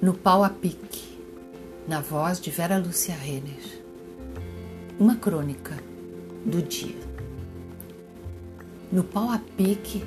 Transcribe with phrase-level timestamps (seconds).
[0.00, 1.18] No pau a pique,
[1.88, 3.82] na voz de Vera Lúcia Renner.
[4.96, 5.76] Uma crônica
[6.46, 6.94] do dia.
[8.92, 10.04] No pau a pique,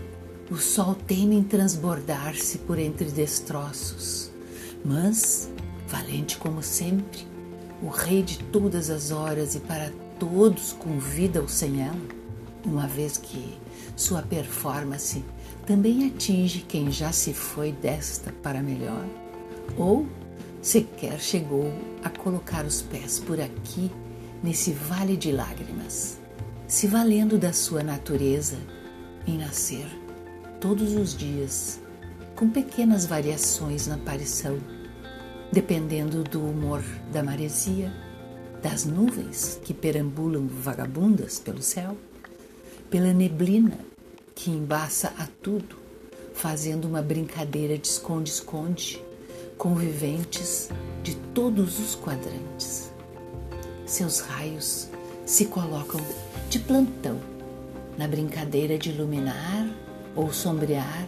[0.50, 4.32] o sol teme em transbordar-se por entre destroços,
[4.86, 5.51] mas,
[5.89, 7.28] valente como sempre,
[7.83, 12.00] o rei de todas as horas e para todos com vida ou sem ela,
[12.64, 13.60] uma vez que
[13.97, 15.21] sua performance
[15.65, 19.05] também atinge quem já se foi desta para melhor
[19.78, 20.06] ou
[20.61, 21.71] sequer chegou
[22.04, 23.92] a colocar os pés por aqui
[24.44, 26.20] nesse vale de lágrimas,
[26.68, 28.57] se valendo da sua natureza
[29.28, 29.88] em nascer
[30.60, 31.80] todos os dias,
[32.36, 34.58] com pequenas variações na aparição,
[35.52, 37.92] dependendo do humor da maresia,
[38.61, 41.97] das nuvens que perambulam vagabundas pelo céu,
[42.89, 43.78] pela neblina
[44.36, 45.78] que embaça a tudo,
[46.33, 49.03] fazendo uma brincadeira de esconde-esconde
[49.61, 50.69] conviventes
[51.03, 52.91] de todos os quadrantes.
[53.85, 54.89] Seus raios
[55.23, 56.01] se colocam
[56.49, 57.19] de plantão
[57.95, 59.67] na brincadeira de iluminar
[60.15, 61.07] ou sombrear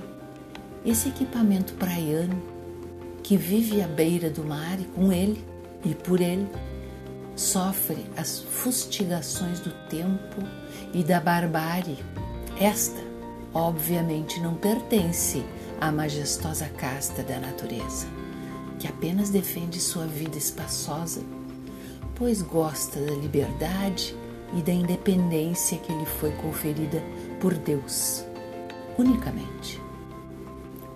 [0.85, 2.39] esse equipamento praiano
[3.23, 5.43] que vive à beira do mar e com ele
[5.83, 6.47] e por ele
[7.35, 10.43] sofre as fustigações do tempo
[10.93, 11.97] e da barbárie.
[12.61, 13.01] Esta,
[13.51, 15.43] obviamente, não pertence
[15.81, 18.21] à majestosa casta da natureza
[18.84, 21.22] que apenas defende sua vida espaçosa,
[22.16, 24.14] pois gosta da liberdade
[24.58, 27.02] e da independência que lhe foi conferida
[27.39, 28.26] por Deus,
[28.98, 29.81] unicamente.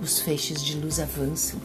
[0.02, 1.62] Os feixes de luz avançam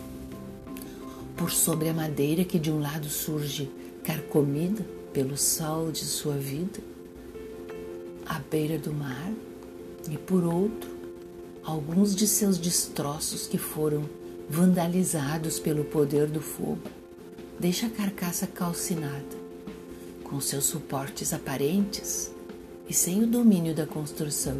[1.36, 3.68] por sobre a madeira que de um lado surge
[4.04, 6.78] carcomida pelo sol de sua vida,
[8.26, 9.32] à beira do mar,
[10.08, 10.88] e por outro,
[11.64, 14.21] alguns de seus destroços que foram
[14.52, 16.82] vandalizados pelo poder do fogo,
[17.58, 19.34] deixa a carcaça calcinada,
[20.22, 22.30] com seus suportes aparentes
[22.86, 24.58] e sem o domínio da construção,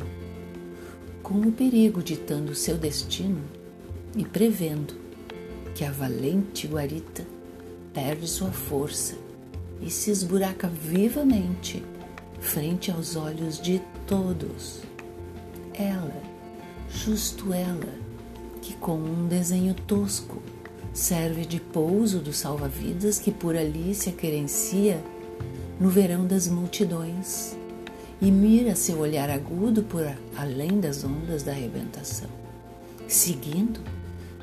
[1.23, 3.43] com o perigo ditando seu destino
[4.17, 4.95] e prevendo
[5.75, 7.27] que a valente guarita
[7.93, 9.15] perde sua força
[9.83, 11.85] e se esburaca vivamente
[12.41, 14.81] frente aos olhos de todos.
[15.75, 16.23] Ela,
[16.89, 18.12] justo ela,
[18.63, 20.41] que com um desenho tosco
[20.95, 25.03] serve de pouso do salva-vidas que por ali se aquerencia
[25.81, 27.57] no verão das multidões
[28.21, 30.05] e mira seu olhar agudo por
[30.37, 32.29] além das ondas da arrebentação,
[33.09, 33.81] seguindo,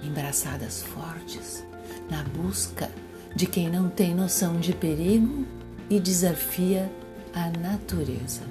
[0.04, 1.64] embraçadas fortes,
[2.10, 2.92] na busca
[3.34, 5.46] de quem não tem noção de perigo
[5.90, 6.92] e desafia
[7.34, 8.42] a natureza.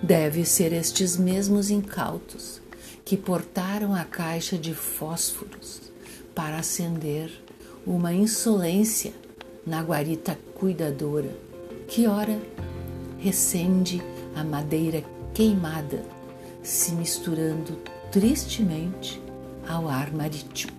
[0.00, 2.60] Deve ser estes mesmos incautos
[3.08, 5.80] que portaram a caixa de fósforos
[6.34, 7.30] para acender
[7.86, 9.14] uma insolência
[9.66, 11.34] na guarita cuidadora,
[11.88, 12.38] que ora
[13.18, 14.02] recende
[14.36, 15.02] a madeira
[15.32, 16.04] queimada,
[16.62, 17.78] se misturando
[18.12, 19.18] tristemente
[19.66, 20.76] ao ar marítimo.